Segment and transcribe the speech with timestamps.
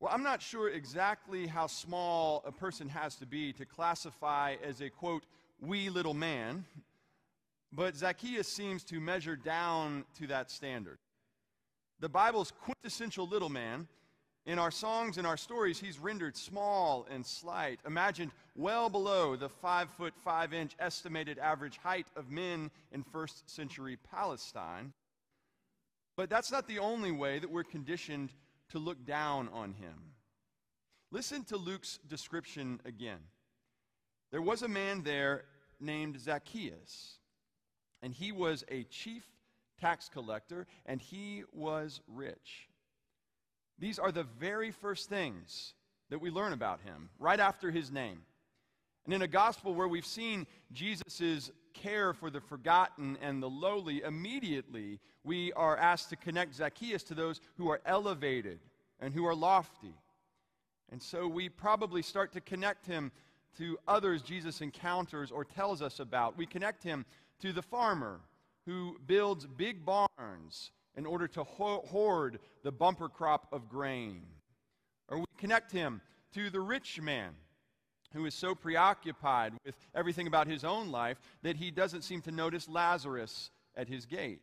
[0.00, 4.80] Well, I'm not sure exactly how small a person has to be to classify as
[4.80, 5.24] a quote,
[5.60, 6.64] wee little man,
[7.72, 10.98] but Zacchaeus seems to measure down to that standard.
[12.00, 13.88] The Bible's quintessential little man,
[14.46, 19.48] in our songs and our stories, he's rendered small and slight, imagined well below the
[19.48, 24.92] five foot five inch estimated average height of men in first century Palestine.
[26.16, 28.32] But that's not the only way that we're conditioned
[28.74, 29.94] to look down on him.
[31.12, 33.20] Listen to Luke's description again.
[34.32, 35.44] There was a man there
[35.78, 37.18] named Zacchaeus,
[38.02, 39.22] and he was a chief
[39.80, 42.68] tax collector, and he was rich.
[43.78, 45.74] These are the very first things
[46.10, 48.22] that we learn about him, right after his name.
[49.04, 54.02] And in a gospel where we've seen Jesus' care for the forgotten and the lowly,
[54.02, 58.60] immediately we are asked to connect Zacchaeus to those who are elevated
[59.00, 59.94] and who are lofty.
[60.90, 63.12] And so we probably start to connect him
[63.58, 66.38] to others Jesus encounters or tells us about.
[66.38, 67.04] We connect him
[67.40, 68.20] to the farmer
[68.66, 74.22] who builds big barns in order to ho- hoard the bumper crop of grain.
[75.08, 76.00] Or we connect him
[76.32, 77.34] to the rich man
[78.14, 82.30] who is so preoccupied with everything about his own life that he doesn't seem to
[82.30, 84.40] notice Lazarus at his gate.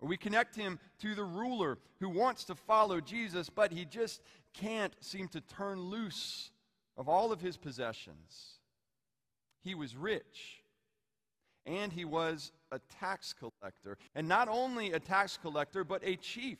[0.00, 4.22] Or we connect him to the ruler who wants to follow Jesus, but he just
[4.54, 6.50] can't seem to turn loose
[6.96, 8.58] of all of his possessions.
[9.62, 10.62] He was rich,
[11.66, 13.98] and he was a tax collector.
[14.14, 16.58] And not only a tax collector, but a chief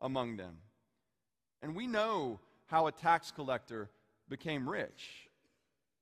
[0.00, 0.58] among them.
[1.62, 3.88] And we know how a tax collector
[4.28, 5.30] became rich.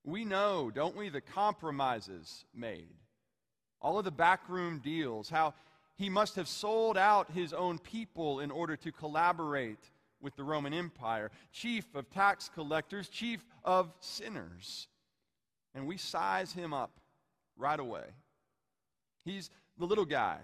[0.05, 2.95] We know, don't we, the compromises made,
[3.81, 5.55] all of the backroom deals, how
[5.97, 10.73] he must have sold out his own people in order to collaborate with the Roman
[10.73, 14.89] Empire, chief of tax collectors, chief of sinners.
[15.75, 17.01] And we size him up
[17.57, 18.05] right away.
[19.25, 20.39] He's the little guy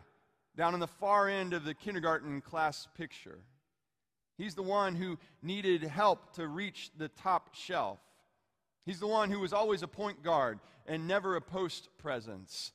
[0.56, 3.38] down in the far end of the kindergarten class picture.
[4.36, 7.98] He's the one who needed help to reach the top shelf.
[8.88, 12.72] He's the one who was always a point guard and never a post presence.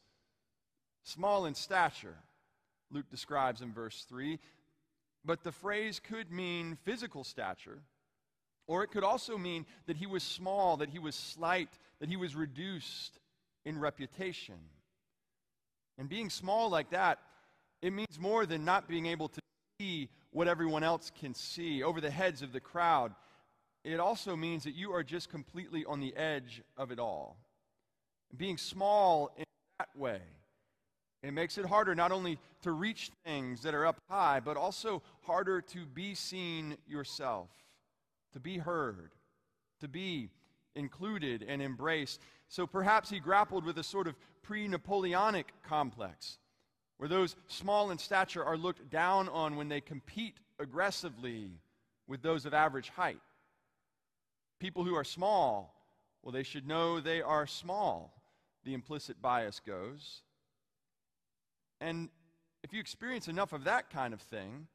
[1.02, 2.14] Small in stature,
[2.92, 4.38] Luke describes in verse 3.
[5.26, 7.80] But the phrase could mean physical stature,
[8.68, 11.70] or it could also mean that he was small, that he was slight,
[12.00, 13.18] that he was reduced
[13.66, 14.60] in reputation.
[15.98, 17.18] And being small like that,
[17.82, 19.42] it means more than not being able to
[19.80, 23.16] see what everyone else can see over the heads of the crowd.
[23.84, 27.38] It also means that you are just completely on the edge of it all.
[28.36, 29.44] Being small in
[29.80, 30.22] that way,
[31.22, 35.02] it makes it harder not only to reach things that are up high, but also
[35.22, 37.50] harder to be seen yourself,
[38.32, 39.12] to be heard,
[39.82, 40.30] to be
[40.76, 42.22] included and embraced.
[42.48, 46.38] So perhaps he grappled with a sort of pre Napoleonic complex,
[46.98, 51.52] where those small in stature are looked down on when they compete aggressively
[52.08, 53.20] with those of average height.
[54.64, 55.76] People who are small,
[56.22, 58.14] well, they should know they are small,
[58.64, 60.22] the implicit bias goes.
[61.82, 62.08] And
[62.64, 64.68] if you experience enough of that kind of thing,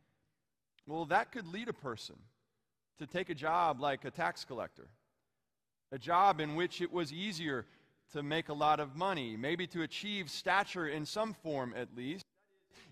[0.87, 2.17] well, that could lead a person
[2.99, 4.89] to take a job like a tax collector,
[5.91, 7.65] a job in which it was easier
[8.13, 12.27] to make a lot of money, maybe to achieve stature in some form at least,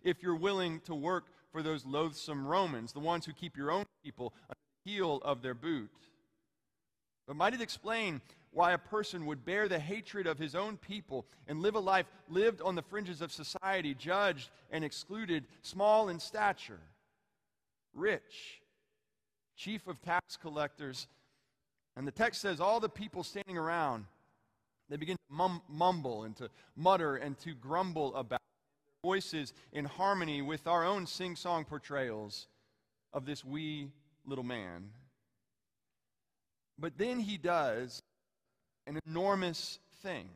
[0.02, 3.84] if you're willing to work for those loathsome Romans, the ones who keep your own
[4.02, 5.90] people under the heel of their boot.
[7.26, 8.20] But might it explain
[8.52, 12.06] why a person would bear the hatred of his own people and live a life
[12.28, 16.80] lived on the fringes of society, judged and excluded, small in stature,
[17.92, 18.62] rich,
[19.56, 21.06] chief of tax collectors?
[21.96, 24.06] And the text says, all the people standing around
[24.88, 28.40] they begin to mum- mumble and to mutter and to grumble about
[29.02, 32.46] voices in harmony with our own sing song portrayals
[33.12, 33.90] of this wee
[34.24, 34.90] little man.
[36.78, 38.02] But then he does
[38.86, 40.28] an enormous thing.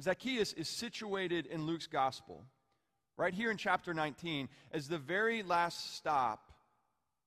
[0.00, 2.44] Zacchaeus is situated in Luke's gospel,
[3.16, 6.52] right here in chapter 19, as the very last stop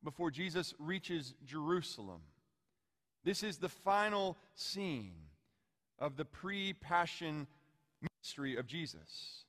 [0.04, 2.22] before Jesus reaches Jerusalem.
[3.24, 5.16] This is the final scene
[5.98, 7.48] of the pre passion
[8.02, 9.46] ministry of Jesus.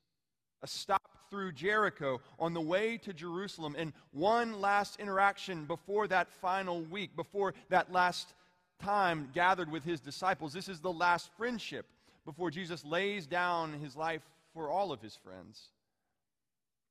[0.62, 6.28] A stop through Jericho on the way to Jerusalem, in one last interaction before that
[6.40, 8.34] final week, before that last
[8.80, 10.52] time gathered with his disciples.
[10.52, 11.86] This is the last friendship
[12.24, 14.22] before Jesus lays down his life
[14.54, 15.68] for all of his friends.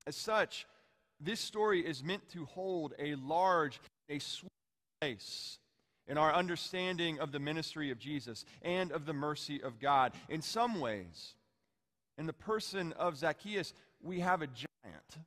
[0.08, 0.66] As such,
[1.20, 4.50] this story is meant to hold a large, a sweet
[5.02, 5.58] place
[6.08, 10.14] in our understanding of the ministry of Jesus and of the mercy of God.
[10.30, 11.36] In some ways,
[12.18, 15.18] in the person of Zacchaeus, we have a giant.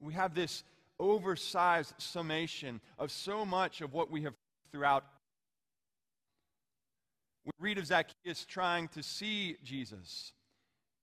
[0.00, 0.64] We have this
[0.98, 4.34] oversized summation of so much of what we have
[4.70, 5.04] throughout.
[7.44, 10.32] We read of Zacchaeus trying to see Jesus,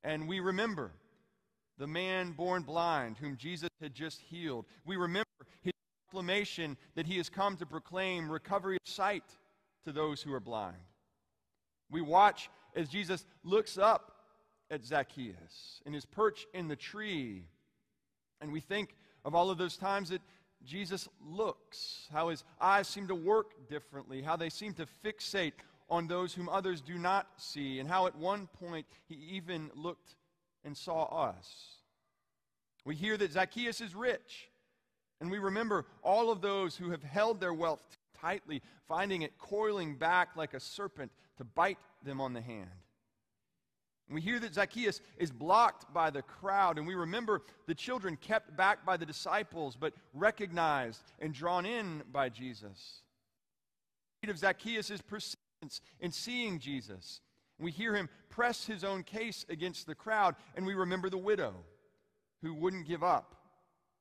[0.03, 0.91] and we remember
[1.77, 4.65] the man born blind whom Jesus had just healed.
[4.85, 5.27] We remember
[5.61, 5.73] his
[6.05, 9.23] proclamation that he has come to proclaim recovery of sight
[9.85, 10.77] to those who are blind.
[11.89, 14.18] We watch as Jesus looks up
[14.71, 17.45] at Zacchaeus in his perch in the tree,
[18.41, 18.95] and we think
[19.25, 20.21] of all of those times that
[20.63, 25.53] Jesus looks, how his eyes seem to work differently, how they seem to fixate
[25.89, 30.15] on those whom others do not see, and how at one point he even looked
[30.63, 31.77] and saw us.
[32.85, 34.49] We hear that Zacchaeus is rich,
[35.19, 37.81] and we remember all of those who have held their wealth
[38.19, 42.69] tightly, finding it coiling back like a serpent to bite them on the hand.
[44.09, 48.57] We hear that Zacchaeus is blocked by the crowd, and we remember the children kept
[48.57, 53.03] back by the disciples, but recognized and drawn in by Jesus.
[54.21, 57.21] We read of Zacchaeus' persistence in seeing Jesus.
[57.59, 61.53] We hear him press his own case against the crowd, and we remember the widow
[62.41, 63.35] who wouldn't give up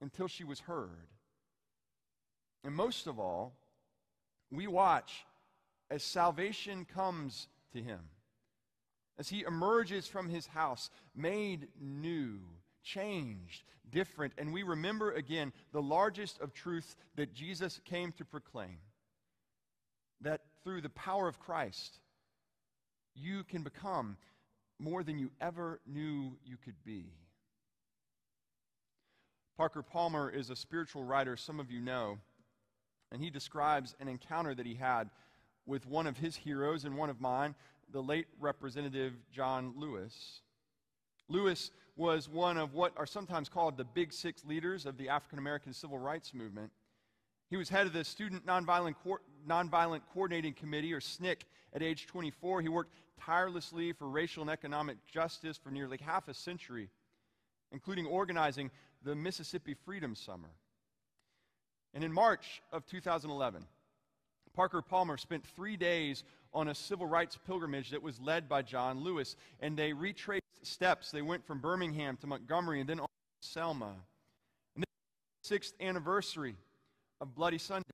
[0.00, 1.08] until she was heard.
[2.64, 3.58] And most of all,
[4.50, 5.26] we watch
[5.90, 8.00] as salvation comes to him
[9.18, 12.38] as he emerges from his house, made new,
[12.82, 14.32] changed, different.
[14.38, 18.78] And we remember again the largest of truths that Jesus came to proclaim
[20.20, 21.98] that through the power of Christ,
[23.14, 24.16] you can become
[24.78, 27.06] more than you ever knew you could be.
[29.56, 32.18] Parker Palmer is a spiritual writer some of you know,
[33.10, 35.10] and he describes an encounter that he had
[35.66, 37.54] with one of his heroes and one of mine,
[37.92, 40.40] the late Representative John Lewis.
[41.28, 45.38] Lewis was one of what are sometimes called the Big Six leaders of the African
[45.38, 46.70] American Civil Rights Movement.
[47.50, 51.38] He was head of the Student Nonviolent, Co- Nonviolent Coordinating Committee, or SNCC,
[51.72, 52.60] at age 24.
[52.62, 56.88] He worked tirelessly for racial and economic justice for nearly half a century,
[57.72, 58.70] including organizing
[59.02, 60.50] the Mississippi Freedom Summer.
[61.94, 63.64] And in March of 2011,
[64.58, 69.04] Parker Palmer spent three days on a civil rights pilgrimage that was led by John
[69.04, 69.36] Lewis.
[69.60, 71.12] And they retraced steps.
[71.12, 73.94] They went from Birmingham to Montgomery and then on to Selma.
[74.74, 74.84] And then
[75.42, 76.56] the sixth anniversary
[77.20, 77.84] of Bloody Sunday.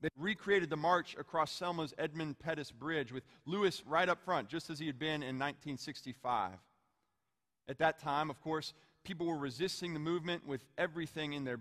[0.00, 4.70] They recreated the march across Selma's Edmund Pettus Bridge with Lewis right up front, just
[4.70, 6.52] as he had been in 1965.
[7.68, 11.58] At that time, of course, people were resisting the movement with everything in their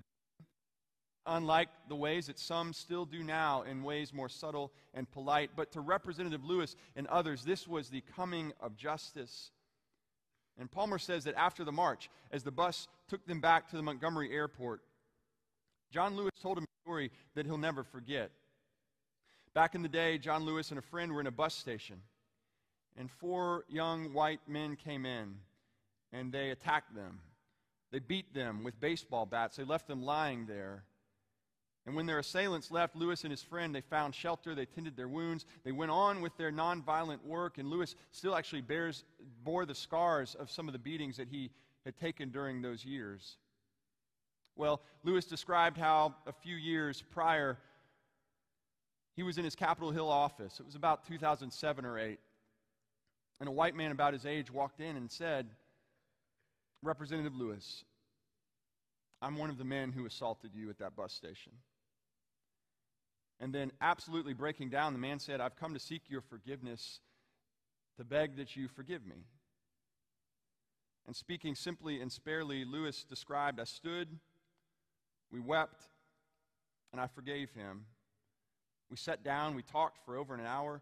[1.25, 5.51] unlike the ways that some still do now in ways more subtle and polite.
[5.55, 9.51] But to Representative Lewis and others, this was the coming of justice.
[10.59, 13.83] And Palmer says that after the march, as the bus took them back to the
[13.83, 14.81] Montgomery airport,
[15.91, 18.31] John Lewis told him a story that he'll never forget.
[19.53, 22.01] Back in the day, John Lewis and a friend were in a bus station,
[22.97, 25.35] and four young white men came in,
[26.11, 27.19] and they attacked them.
[27.91, 29.57] They beat them with baseball bats.
[29.57, 30.83] They left them lying there.
[31.89, 35.07] And when their assailants left Lewis and his friend, they found shelter, they tended their
[35.07, 39.05] wounds, they went on with their nonviolent work, and Lewis still actually bears,
[39.43, 41.49] bore the scars of some of the beatings that he
[41.85, 43.37] had taken during those years.
[44.55, 47.57] Well, Lewis described how a few years prior,
[49.15, 50.59] he was in his Capitol Hill office.
[50.59, 52.19] It was about 2007 or 8.
[53.39, 55.47] And a white man about his age walked in and said,
[56.83, 57.83] Representative Lewis,
[59.23, 61.53] I'm one of the men who assaulted you at that bus station.
[63.39, 66.99] And then, absolutely breaking down, the man said, I've come to seek your forgiveness,
[67.97, 69.23] to beg that you forgive me.
[71.07, 74.09] And speaking simply and sparely, Lewis described, I stood,
[75.31, 75.87] we wept,
[76.91, 77.85] and I forgave him.
[78.89, 80.81] We sat down, we talked for over an hour,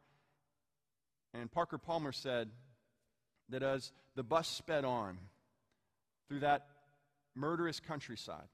[1.34, 2.50] and Parker Palmer said
[3.50, 5.18] that as the bus sped on
[6.28, 6.66] through that
[7.36, 8.48] murderous countryside,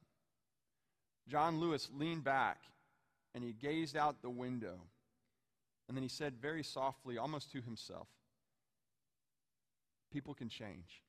[1.28, 2.58] John Lewis leaned back
[3.34, 4.82] and he gazed out the window.
[5.88, 8.08] And then he said very softly, almost to himself,
[10.14, 11.02] People can change.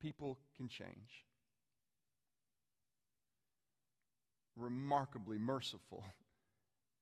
[0.00, 1.24] People can change.
[4.56, 6.04] Remarkably merciful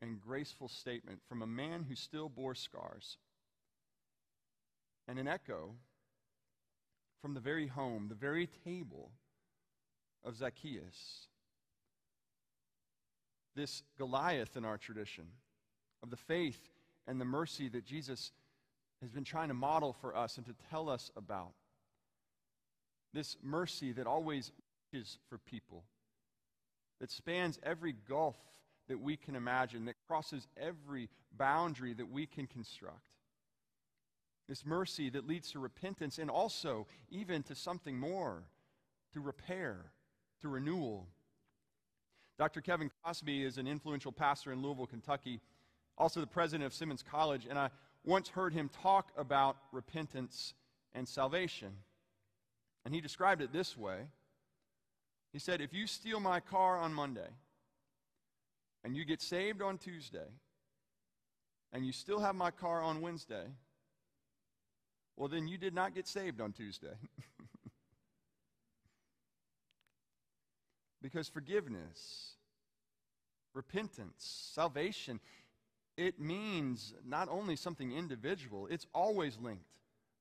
[0.00, 3.18] and graceful statement from a man who still bore scars.
[5.06, 5.74] And an echo
[7.20, 9.10] from the very home, the very table
[10.24, 11.28] of Zacchaeus
[13.56, 15.24] this Goliath in our tradition
[16.02, 16.68] of the faith
[17.08, 18.30] and the mercy that Jesus
[19.00, 21.52] has been trying to model for us and to tell us about.
[23.12, 24.52] This mercy that always
[24.92, 25.84] reaches for people,
[27.00, 28.36] that spans every gulf
[28.88, 33.00] that we can imagine, that crosses every boundary that we can construct.
[34.48, 38.44] This mercy that leads to repentance and also even to something more,
[39.12, 39.90] to repair,
[40.42, 41.08] to renewal.
[42.38, 42.60] Dr.
[42.60, 45.40] Kevin Cosby is an influential pastor in Louisville, Kentucky,
[45.96, 47.70] also the president of Simmons College, and I
[48.04, 50.52] once heard him talk about repentance
[50.92, 51.72] and salvation.
[52.84, 54.00] And he described it this way
[55.32, 57.28] He said, If you steal my car on Monday,
[58.84, 60.28] and you get saved on Tuesday,
[61.72, 63.44] and you still have my car on Wednesday,
[65.16, 66.94] well, then you did not get saved on Tuesday.
[71.06, 72.32] because forgiveness,
[73.54, 75.20] repentance, salvation,
[75.96, 79.78] it means not only something individual, it's always linked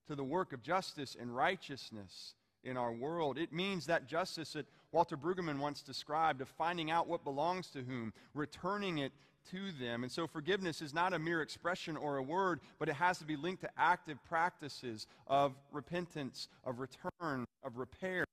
[0.08, 3.40] to the work of justice and righteousness in our world.
[3.40, 7.82] It means that justice that Walter Brueggemann once described of finding out what belongs to
[7.82, 9.12] whom, returning it
[9.50, 10.04] to them.
[10.04, 13.26] And so forgiveness is not a mere expression or a word, but it has to
[13.26, 18.26] be linked to active practices of repentance, of return, of repair.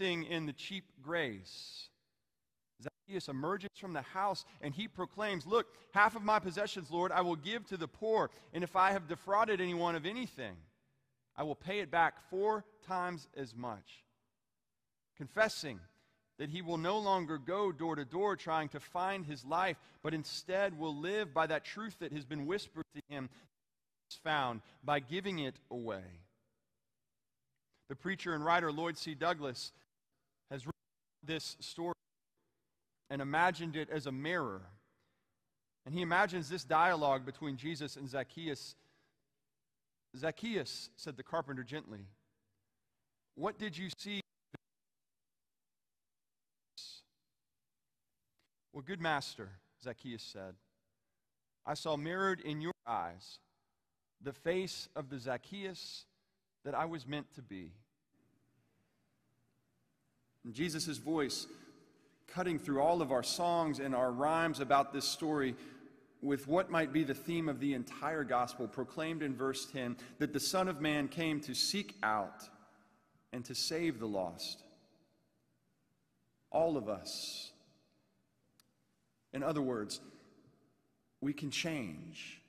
[0.00, 1.88] In the cheap grace.
[2.82, 7.20] Zacchaeus emerges from the house and he proclaims, Look, half of my possessions, Lord, I
[7.20, 8.30] will give to the poor.
[8.52, 10.56] And if I have defrauded anyone of anything,
[11.36, 14.04] I will pay it back four times as much.
[15.16, 15.78] Confessing
[16.38, 20.14] that he will no longer go door to door trying to find his life, but
[20.14, 23.28] instead will live by that truth that has been whispered to him,
[24.22, 26.02] found by giving it away.
[27.88, 29.14] The preacher and writer Lloyd C.
[29.14, 29.72] Douglas
[31.26, 31.94] this story
[33.10, 34.62] and imagined it as a mirror.
[35.86, 38.74] And he imagines this dialogue between Jesus and Zacchaeus.
[40.16, 42.06] Zacchaeus, said the carpenter gently,
[43.34, 44.20] what did you see?
[48.72, 49.50] Well, good master,
[49.82, 50.54] Zacchaeus said,
[51.66, 53.38] I saw mirrored in your eyes
[54.20, 56.06] the face of the Zacchaeus
[56.64, 57.72] that I was meant to be.
[60.52, 61.46] Jesus' voice
[62.26, 65.54] cutting through all of our songs and our rhymes about this story
[66.20, 70.32] with what might be the theme of the entire gospel, proclaimed in verse 10 that
[70.32, 72.48] the Son of Man came to seek out
[73.32, 74.62] and to save the lost.
[76.50, 77.52] All of us.
[79.32, 80.00] In other words,
[81.20, 82.40] we can change.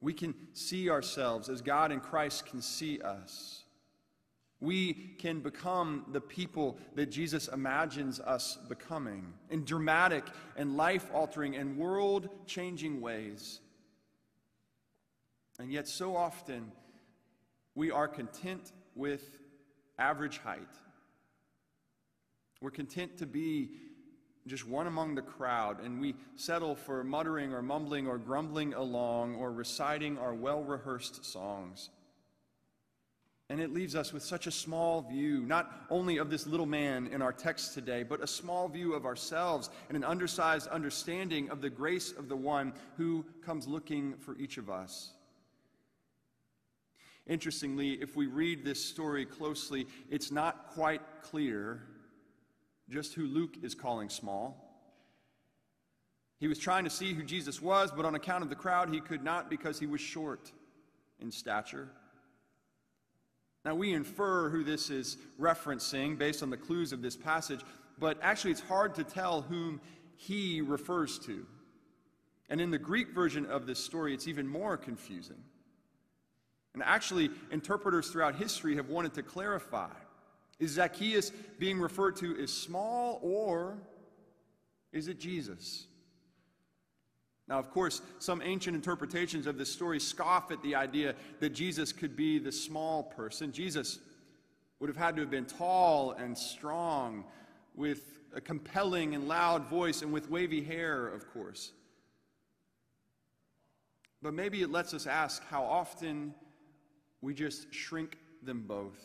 [0.00, 3.63] We can see ourselves as God in Christ can see us.
[4.64, 10.24] We can become the people that Jesus imagines us becoming in dramatic
[10.56, 13.60] and life altering and world changing ways.
[15.58, 16.72] And yet, so often,
[17.74, 19.38] we are content with
[19.98, 20.62] average height.
[22.62, 23.70] We're content to be
[24.46, 29.34] just one among the crowd, and we settle for muttering or mumbling or grumbling along
[29.34, 31.90] or reciting our well rehearsed songs.
[33.50, 37.08] And it leaves us with such a small view, not only of this little man
[37.08, 41.60] in our text today, but a small view of ourselves and an undersized understanding of
[41.60, 45.12] the grace of the one who comes looking for each of us.
[47.26, 51.82] Interestingly, if we read this story closely, it's not quite clear
[52.88, 54.60] just who Luke is calling small.
[56.38, 59.00] He was trying to see who Jesus was, but on account of the crowd, he
[59.00, 60.52] could not because he was short
[61.20, 61.90] in stature.
[63.64, 67.60] Now, we infer who this is referencing based on the clues of this passage,
[67.98, 69.80] but actually it's hard to tell whom
[70.16, 71.46] he refers to.
[72.50, 75.42] And in the Greek version of this story, it's even more confusing.
[76.74, 79.90] And actually, interpreters throughout history have wanted to clarify
[80.58, 83.76] is Zacchaeus being referred to as small, or
[84.92, 85.86] is it Jesus?
[87.46, 91.92] Now, of course, some ancient interpretations of this story scoff at the idea that Jesus
[91.92, 93.52] could be the small person.
[93.52, 93.98] Jesus
[94.80, 97.24] would have had to have been tall and strong,
[97.74, 101.72] with a compelling and loud voice, and with wavy hair, of course.
[104.22, 106.34] But maybe it lets us ask how often
[107.20, 109.00] we just shrink them both,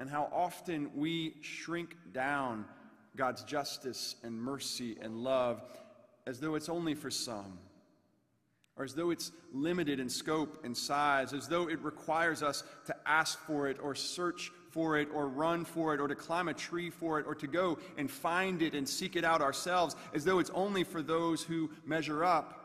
[0.00, 2.64] and how often we shrink down
[3.16, 5.62] God's justice and mercy and love
[6.26, 7.58] as though it's only for some,
[8.76, 12.96] or as though it's limited in scope and size, as though it requires us to
[13.06, 16.54] ask for it or search for it or run for it or to climb a
[16.54, 20.24] tree for it or to go and find it and seek it out ourselves as
[20.24, 22.60] though it's only for those who measure up.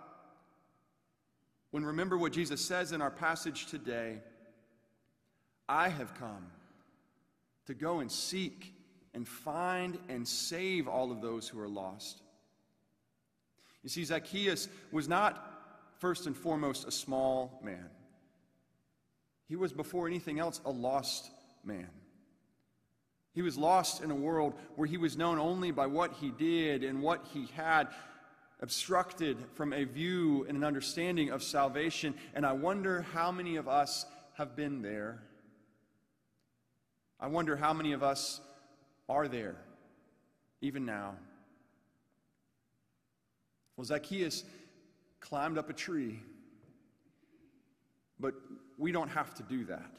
[1.69, 4.17] When remember what Jesus says in our passage today
[5.67, 6.47] I have come
[7.67, 8.73] to go and seek
[9.13, 12.23] and find and save all of those who are lost.
[13.83, 15.45] You see, Zacchaeus was not
[15.99, 17.89] first and foremost a small man,
[19.47, 21.29] he was before anything else a lost
[21.63, 21.89] man.
[23.33, 26.83] He was lost in a world where he was known only by what he did
[26.83, 27.87] and what he had,
[28.61, 32.13] obstructed from a view and an understanding of salvation.
[32.33, 35.21] And I wonder how many of us have been there.
[37.19, 38.41] I wonder how many of us
[39.07, 39.55] are there,
[40.61, 41.15] even now.
[43.79, 44.43] Well, Zacchaeus
[45.21, 46.19] climbed up a tree,
[48.19, 48.33] but
[48.77, 49.89] we don't have to do that.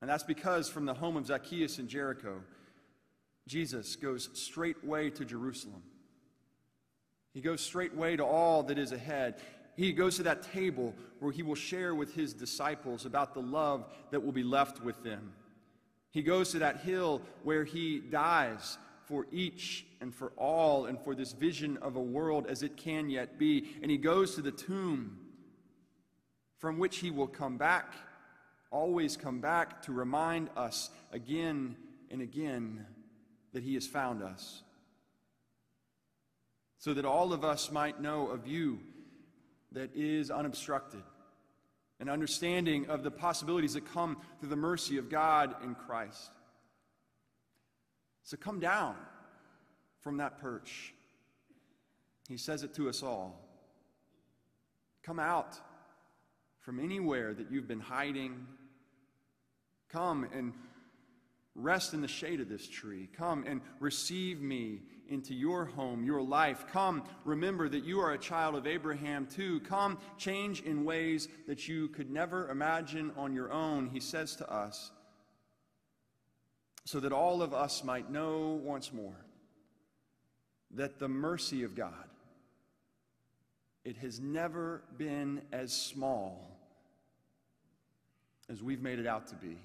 [0.00, 2.40] And that's because from the home of Zacchaeus in Jericho,
[3.46, 5.84] Jesus goes straightway to Jerusalem.
[7.34, 9.40] He goes straightway to all that is ahead.
[9.76, 13.84] He goes to that table where he will share with his disciples about the love
[14.10, 15.34] that will be left with them.
[16.10, 18.76] He goes to that hill where he dies
[19.10, 23.10] for each and for all and for this vision of a world as it can
[23.10, 23.74] yet be.
[23.82, 25.18] And he goes to the tomb
[26.58, 27.92] from which he will come back,
[28.70, 31.74] always come back to remind us again
[32.08, 32.86] and again
[33.52, 34.62] that he has found us.
[36.78, 38.78] So that all of us might know a view
[39.72, 41.02] that is unobstructed,
[41.98, 46.30] an understanding of the possibilities that come through the mercy of God in Christ.
[48.30, 48.94] So come down
[50.02, 50.94] from that perch.
[52.28, 53.44] He says it to us all.
[55.02, 55.58] Come out
[56.60, 58.46] from anywhere that you've been hiding.
[59.88, 60.52] Come and
[61.56, 63.08] rest in the shade of this tree.
[63.16, 66.66] Come and receive me into your home, your life.
[66.68, 69.58] Come, remember that you are a child of Abraham too.
[69.62, 74.48] Come, change in ways that you could never imagine on your own, he says to
[74.48, 74.92] us,
[76.84, 79.26] so that all of us might know once more
[80.72, 81.92] that the mercy of God,
[83.84, 86.58] it has never been as small
[88.48, 89.58] as we've made it out to be.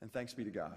[0.00, 0.76] And thanks be to God.